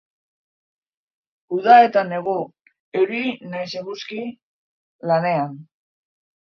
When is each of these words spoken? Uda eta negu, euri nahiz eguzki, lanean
Uda 1.57 1.75
eta 1.89 2.03
negu, 2.07 2.33
euri 3.03 3.21
nahiz 3.53 3.71
eguzki, 3.83 4.25
lanean 5.15 5.57